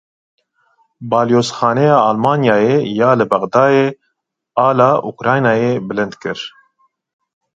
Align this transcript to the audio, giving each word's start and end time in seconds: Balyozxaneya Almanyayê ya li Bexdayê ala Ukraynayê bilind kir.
Balyozxaneya 1.09 1.97
Almanyayê 2.09 2.75
ya 2.99 3.09
li 3.19 3.25
Bexdayê 3.31 3.85
ala 4.67 4.89
Ukraynayê 5.11 5.71
bilind 5.87 6.13
kir. 6.21 6.39